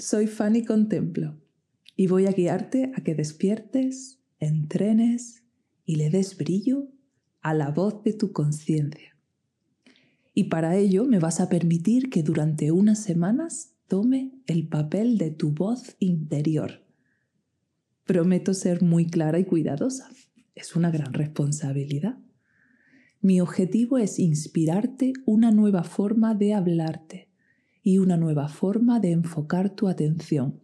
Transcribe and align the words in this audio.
soy 0.00 0.26
Fanny 0.26 0.64
Contemplo 0.64 1.38
y 1.94 2.06
voy 2.06 2.26
a 2.26 2.32
guiarte 2.32 2.90
a 2.96 3.02
que 3.02 3.14
despiertes, 3.14 4.18
entrenes 4.38 5.44
y 5.84 5.96
le 5.96 6.08
des 6.08 6.36
brillo 6.38 6.88
a 7.42 7.52
la 7.52 7.70
voz 7.70 8.02
de 8.02 8.14
tu 8.14 8.32
conciencia. 8.32 9.16
Y 10.32 10.44
para 10.44 10.76
ello 10.76 11.04
me 11.04 11.18
vas 11.18 11.40
a 11.40 11.48
permitir 11.48 12.08
que 12.08 12.22
durante 12.22 12.72
unas 12.72 13.02
semanas 13.02 13.74
tome 13.88 14.32
el 14.46 14.68
papel 14.68 15.18
de 15.18 15.30
tu 15.30 15.50
voz 15.50 15.96
interior. 15.98 16.82
Prometo 18.04 18.54
ser 18.54 18.82
muy 18.82 19.06
clara 19.06 19.38
y 19.38 19.44
cuidadosa. 19.44 20.08
Es 20.54 20.76
una 20.76 20.90
gran 20.90 21.12
responsabilidad. 21.12 22.18
Mi 23.20 23.40
objetivo 23.40 23.98
es 23.98 24.18
inspirarte 24.18 25.12
una 25.26 25.50
nueva 25.50 25.84
forma 25.84 26.34
de 26.34 26.54
hablarte 26.54 27.29
y 27.82 27.98
una 27.98 28.16
nueva 28.16 28.48
forma 28.48 29.00
de 29.00 29.12
enfocar 29.12 29.70
tu 29.70 29.88
atención. 29.88 30.60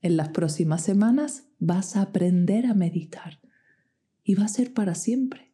En 0.00 0.16
las 0.16 0.30
próximas 0.30 0.82
semanas 0.82 1.48
vas 1.58 1.96
a 1.96 2.02
aprender 2.02 2.66
a 2.66 2.74
meditar 2.74 3.40
y 4.22 4.34
va 4.34 4.44
a 4.44 4.48
ser 4.48 4.72
para 4.72 4.94
siempre, 4.94 5.52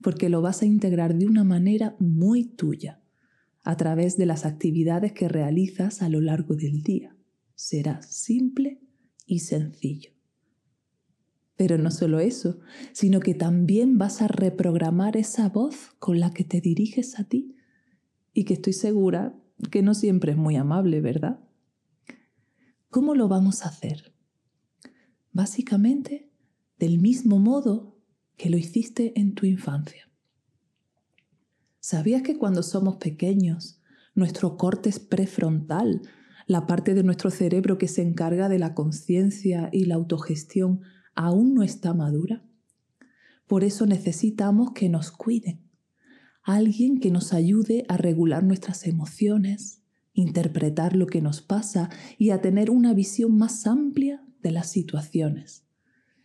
porque 0.00 0.28
lo 0.28 0.42
vas 0.42 0.62
a 0.62 0.66
integrar 0.66 1.14
de 1.14 1.26
una 1.26 1.44
manera 1.44 1.96
muy 1.98 2.44
tuya, 2.44 3.00
a 3.62 3.76
través 3.76 4.16
de 4.16 4.26
las 4.26 4.44
actividades 4.44 5.12
que 5.12 5.28
realizas 5.28 6.02
a 6.02 6.08
lo 6.08 6.20
largo 6.20 6.54
del 6.54 6.82
día. 6.82 7.16
Será 7.54 8.02
simple 8.02 8.80
y 9.26 9.40
sencillo. 9.40 10.10
Pero 11.56 11.78
no 11.78 11.90
solo 11.90 12.18
eso, 12.18 12.60
sino 12.92 13.20
que 13.20 13.34
también 13.34 13.96
vas 13.96 14.20
a 14.20 14.28
reprogramar 14.28 15.16
esa 15.16 15.48
voz 15.48 15.92
con 15.98 16.20
la 16.20 16.32
que 16.32 16.44
te 16.44 16.60
diriges 16.60 17.18
a 17.18 17.24
ti 17.24 17.53
y 18.34 18.44
que 18.44 18.54
estoy 18.54 18.72
segura 18.72 19.34
que 19.70 19.82
no 19.82 19.94
siempre 19.94 20.32
es 20.32 20.38
muy 20.38 20.56
amable, 20.56 21.00
¿verdad? 21.00 21.40
¿Cómo 22.90 23.14
lo 23.14 23.28
vamos 23.28 23.64
a 23.64 23.68
hacer? 23.68 24.12
Básicamente, 25.32 26.30
del 26.78 26.98
mismo 26.98 27.38
modo 27.38 27.96
que 28.36 28.50
lo 28.50 28.58
hiciste 28.58 29.18
en 29.18 29.34
tu 29.34 29.46
infancia. 29.46 30.10
¿Sabías 31.80 32.22
que 32.22 32.36
cuando 32.36 32.62
somos 32.62 32.96
pequeños, 32.96 33.80
nuestro 34.14 34.56
corte 34.56 34.90
prefrontal, 35.08 36.02
la 36.46 36.66
parte 36.66 36.94
de 36.94 37.02
nuestro 37.02 37.30
cerebro 37.30 37.78
que 37.78 37.88
se 37.88 38.02
encarga 38.02 38.48
de 38.48 38.58
la 38.58 38.74
conciencia 38.74 39.70
y 39.72 39.86
la 39.86 39.94
autogestión, 39.94 40.80
aún 41.14 41.54
no 41.54 41.62
está 41.62 41.94
madura? 41.94 42.44
Por 43.46 43.64
eso 43.64 43.86
necesitamos 43.86 44.72
que 44.72 44.88
nos 44.88 45.10
cuiden, 45.10 45.63
alguien 46.44 47.00
que 47.00 47.10
nos 47.10 47.32
ayude 47.32 47.84
a 47.88 47.96
regular 47.96 48.44
nuestras 48.44 48.86
emociones, 48.86 49.80
interpretar 50.12 50.94
lo 50.94 51.06
que 51.06 51.22
nos 51.22 51.40
pasa 51.40 51.90
y 52.18 52.30
a 52.30 52.40
tener 52.40 52.70
una 52.70 52.92
visión 52.92 53.36
más 53.36 53.66
amplia 53.66 54.22
de 54.42 54.50
las 54.50 54.70
situaciones. 54.70 55.64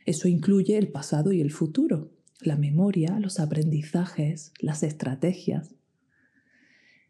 Eso 0.05 0.27
incluye 0.27 0.77
el 0.77 0.89
pasado 0.89 1.31
y 1.31 1.39
el 1.39 1.51
futuro, 1.51 2.11
la 2.41 2.57
memoria, 2.57 3.17
los 3.19 3.39
aprendizajes, 3.39 4.51
las 4.59 4.83
estrategias. 4.83 5.75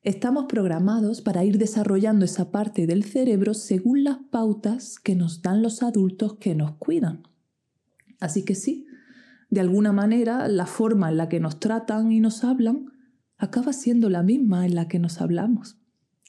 Estamos 0.04 0.46
programados 0.48 1.22
para 1.22 1.44
ir 1.44 1.58
desarrollando 1.58 2.26
esa 2.26 2.52
parte 2.52 2.88
del 2.88 3.04
cerebro 3.04 3.54
según 3.54 4.04
las 4.04 4.18
pautas 4.30 5.00
que 5.00 5.16
nos 5.16 5.42
dan 5.42 5.62
los 5.62 5.82
adultos 5.82 6.36
que 6.36 6.56
nos 6.56 6.76
cuidan. 6.78 7.24
Así 8.20 8.46
que 8.46 8.56
sí, 8.56 8.88
de 9.50 9.62
alguna 9.62 9.92
manera 9.92 10.48
la 10.48 10.68
forma 10.68 11.10
en 11.10 11.18
la 11.18 11.28
que 11.28 11.40
nos 11.40 11.60
tratan 11.60 12.12
y 12.12 12.20
nos 12.20 12.44
hablan 12.44 12.92
acaba 13.40 13.74
siendo 13.74 14.10
la 14.10 14.22
misma 14.22 14.66
en 14.66 14.76
la 14.76 14.88
que 14.88 15.00
nos 15.00 15.22
hablamos. 15.22 15.80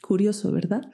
Curioso, 0.01 0.51
¿verdad? 0.53 0.91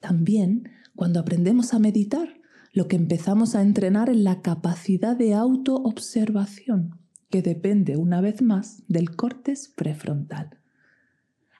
También, 0.00 0.70
cuando 0.96 1.20
aprendemos 1.20 1.74
a 1.74 1.78
meditar, 1.78 2.40
lo 2.72 2.88
que 2.88 2.96
empezamos 2.96 3.54
a 3.54 3.62
entrenar 3.62 4.10
es 4.10 4.16
la 4.16 4.42
capacidad 4.42 5.16
de 5.16 5.34
autoobservación, 5.34 6.98
que 7.30 7.42
depende 7.42 7.96
una 7.96 8.20
vez 8.20 8.42
más 8.42 8.82
del 8.88 9.14
córtex 9.14 9.68
prefrontal. 9.68 10.58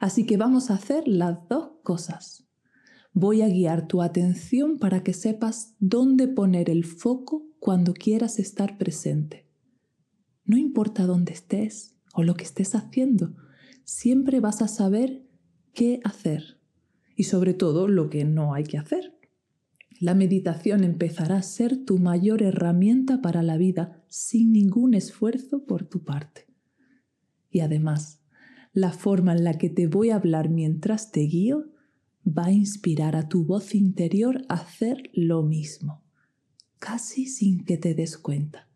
Así 0.00 0.26
que 0.26 0.36
vamos 0.36 0.70
a 0.70 0.74
hacer 0.74 1.06
las 1.06 1.38
dos 1.48 1.72
cosas. 1.82 2.46
Voy 3.12 3.42
a 3.42 3.48
guiar 3.48 3.86
tu 3.86 4.02
atención 4.02 4.78
para 4.78 5.02
que 5.02 5.14
sepas 5.14 5.74
dónde 5.78 6.28
poner 6.28 6.68
el 6.68 6.84
foco 6.84 7.46
cuando 7.58 7.94
quieras 7.94 8.38
estar 8.38 8.76
presente. 8.76 9.46
No 10.44 10.56
importa 10.56 11.06
dónde 11.06 11.32
estés, 11.32 11.95
o 12.16 12.24
lo 12.24 12.34
que 12.34 12.44
estés 12.44 12.74
haciendo, 12.74 13.36
siempre 13.84 14.40
vas 14.40 14.62
a 14.62 14.68
saber 14.68 15.22
qué 15.74 16.00
hacer 16.02 16.58
y 17.14 17.24
sobre 17.24 17.52
todo 17.52 17.88
lo 17.88 18.08
que 18.08 18.24
no 18.24 18.54
hay 18.54 18.64
que 18.64 18.78
hacer. 18.78 19.14
La 20.00 20.14
meditación 20.14 20.82
empezará 20.82 21.36
a 21.36 21.42
ser 21.42 21.84
tu 21.84 21.98
mayor 21.98 22.42
herramienta 22.42 23.20
para 23.20 23.42
la 23.42 23.58
vida 23.58 24.02
sin 24.08 24.52
ningún 24.52 24.94
esfuerzo 24.94 25.66
por 25.66 25.84
tu 25.84 26.04
parte. 26.04 26.46
Y 27.50 27.60
además, 27.60 28.22
la 28.72 28.92
forma 28.92 29.32
en 29.32 29.44
la 29.44 29.58
que 29.58 29.68
te 29.68 29.86
voy 29.86 30.08
a 30.08 30.16
hablar 30.16 30.48
mientras 30.48 31.12
te 31.12 31.20
guío 31.20 31.66
va 32.26 32.46
a 32.46 32.52
inspirar 32.52 33.14
a 33.14 33.28
tu 33.28 33.44
voz 33.44 33.74
interior 33.74 34.42
a 34.48 34.54
hacer 34.54 35.10
lo 35.12 35.42
mismo, 35.42 36.02
casi 36.78 37.26
sin 37.26 37.64
que 37.64 37.76
te 37.76 37.94
des 37.94 38.16
cuenta. 38.16 38.70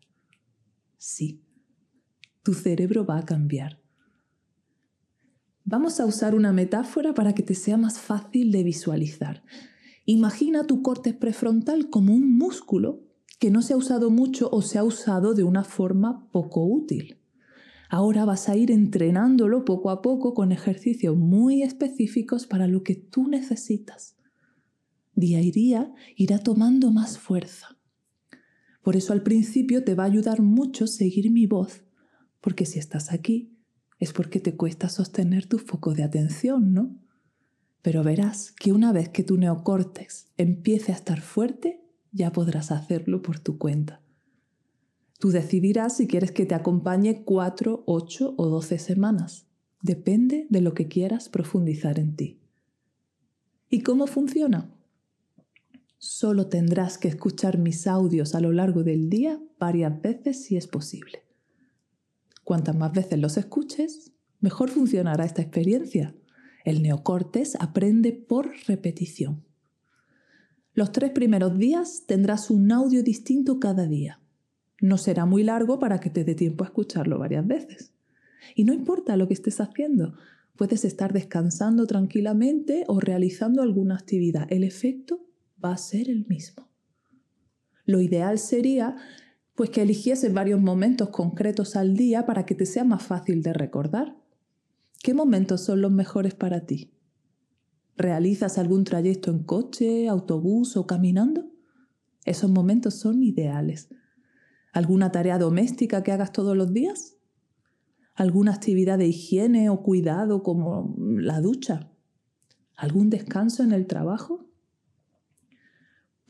Sí, 0.97 1.41
tu 2.43 2.53
cerebro 2.53 3.05
va 3.05 3.19
a 3.19 3.25
cambiar. 3.25 3.79
Vamos 5.63 5.99
a 5.99 6.05
usar 6.05 6.33
una 6.33 6.51
metáfora 6.51 7.13
para 7.13 7.33
que 7.33 7.43
te 7.43 7.53
sea 7.53 7.77
más 7.77 7.99
fácil 7.99 8.51
de 8.51 8.63
visualizar. 8.63 9.43
Imagina 10.05 10.65
tu 10.65 10.81
corte 10.81 11.13
prefrontal 11.13 11.89
como 11.89 12.13
un 12.13 12.35
músculo 12.35 13.03
que 13.39 13.51
no 13.51 13.61
se 13.61 13.73
ha 13.73 13.77
usado 13.77 14.09
mucho 14.09 14.49
o 14.51 14.61
se 14.61 14.79
ha 14.79 14.83
usado 14.83 15.35
de 15.35 15.43
una 15.43 15.63
forma 15.63 16.27
poco 16.31 16.65
útil. 16.65 17.19
Ahora 17.89 18.25
vas 18.25 18.49
a 18.49 18.55
ir 18.55 18.71
entrenándolo 18.71 19.65
poco 19.65 19.91
a 19.91 20.01
poco 20.01 20.33
con 20.33 20.51
ejercicios 20.51 21.15
muy 21.15 21.61
específicos 21.61 22.47
para 22.47 22.67
lo 22.67 22.83
que 22.83 22.95
tú 22.95 23.27
necesitas. 23.27 24.15
Día 25.13 25.39
a 25.39 25.41
día 25.41 25.93
irá 26.15 26.39
tomando 26.39 26.89
más 26.91 27.19
fuerza. 27.19 27.77
Por 28.81 28.95
eso 28.95 29.13
al 29.13 29.21
principio 29.21 29.83
te 29.83 29.93
va 29.93 30.03
a 30.03 30.07
ayudar 30.07 30.41
mucho 30.41 30.87
seguir 30.87 31.29
mi 31.31 31.45
voz 31.45 31.83
porque 32.41 32.65
si 32.65 32.79
estás 32.79 33.11
aquí 33.11 33.57
es 33.99 34.13
porque 34.13 34.39
te 34.39 34.55
cuesta 34.55 34.89
sostener 34.89 35.45
tu 35.45 35.59
foco 35.59 35.93
de 35.93 36.03
atención, 36.03 36.73
¿no? 36.73 36.97
Pero 37.81 38.03
verás 38.03 38.51
que 38.51 38.71
una 38.71 38.91
vez 38.91 39.09
que 39.09 39.23
tu 39.23 39.37
neocórtex 39.37 40.27
empiece 40.37 40.91
a 40.91 40.95
estar 40.95 41.21
fuerte, 41.21 41.83
ya 42.11 42.31
podrás 42.31 42.71
hacerlo 42.71 43.21
por 43.21 43.39
tu 43.39 43.57
cuenta. 43.57 44.01
Tú 45.19 45.29
decidirás 45.29 45.97
si 45.97 46.07
quieres 46.07 46.31
que 46.31 46.47
te 46.47 46.55
acompañe 46.55 47.23
cuatro, 47.23 47.83
ocho 47.85 48.33
o 48.37 48.47
doce 48.47 48.79
semanas. 48.79 49.45
Depende 49.83 50.47
de 50.49 50.61
lo 50.61 50.73
que 50.73 50.87
quieras 50.87 51.29
profundizar 51.29 51.99
en 51.99 52.15
ti. 52.15 52.39
¿Y 53.69 53.81
cómo 53.81 54.07
funciona? 54.07 54.75
Solo 55.99 56.47
tendrás 56.47 56.97
que 56.97 57.07
escuchar 57.07 57.59
mis 57.59 57.85
audios 57.85 58.33
a 58.33 58.41
lo 58.41 58.51
largo 58.51 58.83
del 58.83 59.09
día 59.09 59.39
varias 59.59 60.01
veces 60.01 60.43
si 60.43 60.57
es 60.57 60.65
posible. 60.65 61.19
Cuantas 62.43 62.75
más 62.75 62.91
veces 62.91 63.19
los 63.19 63.37
escuches, 63.37 64.11
mejor 64.39 64.69
funcionará 64.69 65.25
esta 65.25 65.41
experiencia. 65.41 66.15
El 66.65 66.81
neocortes 66.81 67.55
aprende 67.59 68.11
por 68.11 68.51
repetición. 68.67 69.43
Los 70.73 70.91
tres 70.91 71.11
primeros 71.11 71.57
días 71.57 72.05
tendrás 72.07 72.49
un 72.49 72.71
audio 72.71 73.03
distinto 73.03 73.59
cada 73.59 73.87
día. 73.87 74.21
No 74.79 74.97
será 74.97 75.25
muy 75.25 75.43
largo 75.43 75.79
para 75.79 75.99
que 75.99 76.09
te 76.09 76.23
dé 76.23 76.33
tiempo 76.33 76.63
a 76.63 76.67
escucharlo 76.67 77.19
varias 77.19 77.45
veces. 77.45 77.93
Y 78.55 78.63
no 78.63 78.73
importa 78.73 79.17
lo 79.17 79.27
que 79.27 79.33
estés 79.33 79.59
haciendo, 79.59 80.15
puedes 80.55 80.85
estar 80.85 81.13
descansando 81.13 81.85
tranquilamente 81.87 82.83
o 82.87 82.99
realizando 82.99 83.61
alguna 83.61 83.95
actividad. 83.95 84.47
El 84.51 84.63
efecto 84.63 85.25
va 85.63 85.73
a 85.73 85.77
ser 85.77 86.09
el 86.09 86.25
mismo. 86.27 86.69
Lo 87.85 88.01
ideal 88.01 88.39
sería 88.39 88.95
pues 89.55 89.69
que 89.69 89.81
eligieses 89.81 90.33
varios 90.33 90.61
momentos 90.61 91.09
concretos 91.09 91.75
al 91.75 91.95
día 91.95 92.25
para 92.25 92.45
que 92.45 92.55
te 92.55 92.65
sea 92.65 92.83
más 92.83 93.03
fácil 93.03 93.41
de 93.41 93.53
recordar. 93.53 94.17
¿Qué 95.03 95.13
momentos 95.13 95.61
son 95.61 95.81
los 95.81 95.91
mejores 95.91 96.35
para 96.35 96.65
ti? 96.65 96.93
¿Realizas 97.97 98.57
algún 98.57 98.83
trayecto 98.83 99.31
en 99.31 99.43
coche, 99.43 100.07
autobús 100.07 100.77
o 100.77 100.87
caminando? 100.87 101.51
Esos 102.25 102.49
momentos 102.49 102.95
son 102.95 103.23
ideales. 103.23 103.89
¿Alguna 104.73 105.11
tarea 105.11 105.37
doméstica 105.37 106.03
que 106.03 106.11
hagas 106.11 106.31
todos 106.31 106.55
los 106.55 106.73
días? 106.73 107.17
¿Alguna 108.15 108.53
actividad 108.53 108.97
de 108.97 109.07
higiene 109.07 109.69
o 109.69 109.83
cuidado 109.83 110.43
como 110.43 110.95
la 110.97 111.41
ducha? 111.41 111.91
¿Algún 112.77 113.09
descanso 113.09 113.63
en 113.63 113.71
el 113.71 113.87
trabajo? 113.87 114.50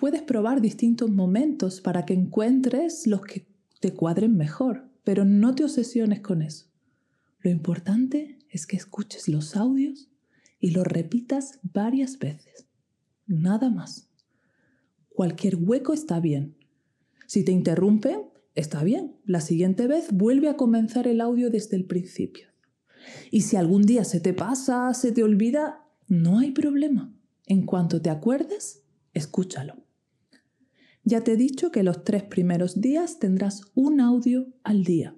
Puedes 0.02 0.24
probar 0.24 0.62
distintos 0.62 1.12
momentos 1.12 1.80
para 1.80 2.08
que 2.08 2.16
encuentres 2.16 3.06
los 3.06 3.22
que 3.22 3.46
te 3.82 3.94
cuadren 3.94 4.36
mejor, 4.36 4.90
pero 5.04 5.26
no 5.26 5.54
te 5.54 5.64
obsesiones 5.64 6.22
con 6.22 6.42
eso. 6.42 6.66
Lo 7.42 7.52
importante 7.52 8.40
es 8.50 8.66
que 8.66 8.78
escuches 8.78 9.28
los 9.28 9.56
audios 9.56 10.10
y 10.60 10.72
lo 10.72 10.84
repitas 10.84 11.60
varias 11.62 12.18
veces. 12.18 12.66
Nada 13.28 13.70
más. 13.70 14.10
Cualquier 15.10 15.58
hueco 15.58 15.94
está 15.94 16.20
bien. 16.20 16.56
Si 17.28 17.46
te 17.46 17.52
interrumpe, 17.52 18.26
está 18.56 18.84
bien. 18.84 19.18
La 19.24 19.40
siguiente 19.40 19.86
vez 19.86 20.12
vuelve 20.12 20.50
a 20.50 20.58
comenzar 20.58 21.06
el 21.06 21.22
audio 21.22 21.52
desde 21.52 21.78
el 21.78 21.86
principio. 21.86 22.48
Y 23.30 23.42
si 23.42 23.56
algún 23.56 23.84
día 23.84 24.04
se 24.04 24.20
te 24.20 24.34
pasa, 24.34 24.92
se 24.96 25.12
te 25.12 25.22
olvida, 25.22 25.86
no 26.08 26.40
hay 26.40 26.50
problema. 26.50 27.14
En 27.46 27.68
cuanto 27.68 28.02
te 28.02 28.10
acuerdes, 28.10 28.82
escúchalo. 29.14 29.91
Ya 31.04 31.22
te 31.22 31.34
he 31.34 31.38
dicho 31.38 31.72
que 31.72 31.84
los 31.84 32.04
tres 32.04 32.24
primeros 32.24 32.80
días 32.80 33.20
tendrás 33.20 33.64
un 33.74 34.02
audio 34.02 34.48
al 34.64 34.84
día. 34.84 35.16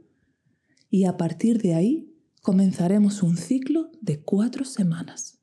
Y 0.90 1.06
a 1.06 1.18
partir 1.18 1.62
de 1.62 1.74
ahí 1.74 2.14
comenzaremos 2.42 3.24
un 3.24 3.38
ciclo 3.38 3.92
de 4.02 4.22
cuatro 4.22 4.66
semanas. 4.66 5.42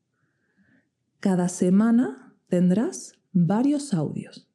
Cada 1.19 1.49
semana 1.49 2.35
tendrás 2.49 3.15
varios 3.33 3.93
audios. 3.93 4.49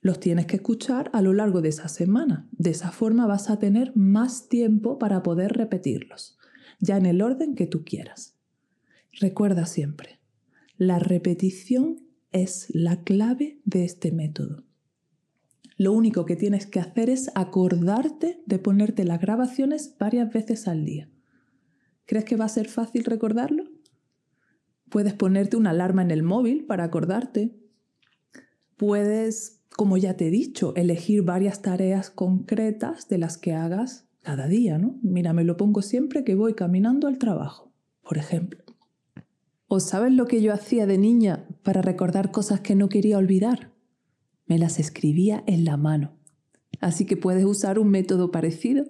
Los 0.00 0.18
tienes 0.18 0.46
que 0.46 0.56
escuchar 0.56 1.10
a 1.12 1.22
lo 1.22 1.32
largo 1.32 1.60
de 1.60 1.68
esa 1.68 1.88
semana. 1.88 2.48
De 2.50 2.70
esa 2.70 2.90
forma 2.90 3.26
vas 3.26 3.50
a 3.50 3.58
tener 3.58 3.92
más 3.94 4.48
tiempo 4.48 4.98
para 4.98 5.22
poder 5.22 5.52
repetirlos, 5.52 6.38
ya 6.80 6.96
en 6.96 7.06
el 7.06 7.22
orden 7.22 7.54
que 7.54 7.66
tú 7.66 7.84
quieras. 7.84 8.36
Recuerda 9.12 9.66
siempre, 9.66 10.20
la 10.76 10.98
repetición 10.98 12.00
es 12.32 12.68
la 12.74 13.02
clave 13.02 13.60
de 13.64 13.84
este 13.84 14.12
método. 14.12 14.64
Lo 15.76 15.92
único 15.92 16.26
que 16.26 16.36
tienes 16.36 16.66
que 16.66 16.80
hacer 16.80 17.10
es 17.10 17.30
acordarte 17.34 18.42
de 18.46 18.58
ponerte 18.58 19.04
las 19.04 19.20
grabaciones 19.20 19.96
varias 19.98 20.32
veces 20.32 20.68
al 20.68 20.84
día. 20.84 21.08
¿Crees 22.06 22.24
que 22.24 22.36
va 22.36 22.44
a 22.44 22.48
ser 22.48 22.68
fácil 22.68 23.04
recordarlo? 23.04 23.64
Puedes 24.88 25.14
ponerte 25.14 25.56
una 25.56 25.70
alarma 25.70 26.02
en 26.02 26.10
el 26.10 26.22
móvil 26.22 26.66
para 26.66 26.84
acordarte. 26.84 27.56
Puedes, 28.76 29.62
como 29.70 29.96
ya 29.96 30.16
te 30.16 30.28
he 30.28 30.30
dicho, 30.30 30.74
elegir 30.76 31.22
varias 31.22 31.62
tareas 31.62 32.10
concretas 32.10 33.08
de 33.08 33.18
las 33.18 33.38
que 33.38 33.54
hagas 33.54 34.06
cada 34.20 34.46
día, 34.46 34.78
¿no? 34.78 34.98
Mira, 35.02 35.32
me 35.32 35.44
lo 35.44 35.56
pongo 35.56 35.82
siempre 35.82 36.24
que 36.24 36.34
voy 36.34 36.54
caminando 36.54 37.08
al 37.08 37.18
trabajo, 37.18 37.72
por 38.02 38.18
ejemplo. 38.18 38.62
¿O 39.74 39.80
sabes 39.80 40.12
lo 40.12 40.26
que 40.26 40.42
yo 40.42 40.52
hacía 40.52 40.84
de 40.84 40.98
niña 40.98 41.46
para 41.62 41.80
recordar 41.80 42.30
cosas 42.30 42.60
que 42.60 42.74
no 42.74 42.90
quería 42.90 43.16
olvidar? 43.16 43.72
Me 44.44 44.58
las 44.58 44.78
escribía 44.78 45.42
en 45.46 45.64
la 45.64 45.78
mano. 45.78 46.12
Así 46.82 47.06
que 47.06 47.16
puedes 47.16 47.46
usar 47.46 47.78
un 47.78 47.88
método 47.88 48.30
parecido. 48.30 48.84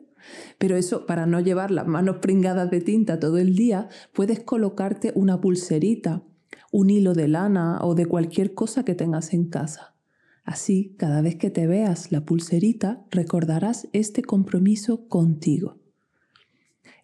Pero 0.58 0.74
eso, 0.74 1.06
para 1.06 1.24
no 1.24 1.38
llevar 1.38 1.70
las 1.70 1.86
manos 1.86 2.16
pringadas 2.16 2.68
de 2.68 2.80
tinta 2.80 3.20
todo 3.20 3.38
el 3.38 3.54
día, 3.54 3.90
puedes 4.12 4.40
colocarte 4.40 5.12
una 5.14 5.40
pulserita, 5.40 6.24
un 6.72 6.90
hilo 6.90 7.14
de 7.14 7.28
lana 7.28 7.78
o 7.82 7.94
de 7.94 8.06
cualquier 8.06 8.52
cosa 8.52 8.84
que 8.84 8.96
tengas 8.96 9.34
en 9.34 9.44
casa. 9.50 9.94
Así, 10.42 10.96
cada 10.98 11.22
vez 11.22 11.36
que 11.36 11.50
te 11.50 11.68
veas 11.68 12.10
la 12.10 12.24
pulserita, 12.24 13.06
recordarás 13.12 13.86
este 13.92 14.22
compromiso 14.22 15.06
contigo. 15.06 15.78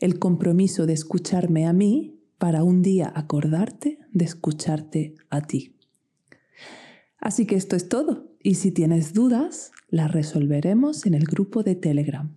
El 0.01 0.19
compromiso 0.19 0.85
de 0.85 0.95
escucharme 0.95 1.69
a 1.69 1.73
mí 1.73 2.18
para 2.39 2.63
un 2.63 2.83
día 2.83 3.13
acordarte 3.15 3.99
de 4.13 4.25
escucharte 4.25 5.15
a 5.29 5.43
ti. 5.43 5.77
Así 7.19 7.47
que 7.47 7.57
esto 7.57 7.77
es 7.77 7.89
todo. 7.89 8.29
Y 8.41 8.55
si 8.55 8.71
tienes 8.71 9.13
dudas, 9.13 9.73
las 9.89 10.13
resolveremos 10.13 11.05
en 11.07 11.15
el 11.15 11.25
grupo 11.25 11.63
de 11.63 11.75
Telegram. 11.75 12.37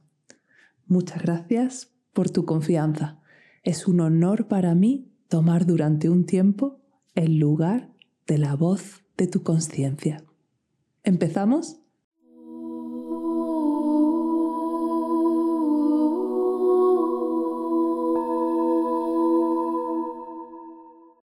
Muchas 0.87 1.21
gracias 1.21 1.91
por 2.13 2.29
tu 2.29 2.45
confianza. 2.45 3.19
Es 3.63 3.87
un 3.87 4.01
honor 4.01 4.47
para 4.47 4.73
mí 4.73 5.11
tomar 5.27 5.65
durante 5.65 6.09
un 6.09 6.25
tiempo 6.25 6.81
el 7.13 7.37
lugar 7.37 7.91
de 8.25 8.39
la 8.39 8.55
voz 8.55 9.03
de 9.17 9.27
tu 9.27 9.43
conciencia. 9.43 10.23
¿Empezamos? 11.03 11.80